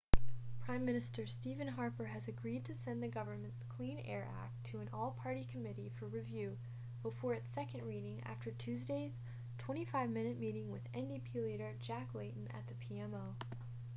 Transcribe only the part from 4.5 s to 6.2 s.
to an all-party committee for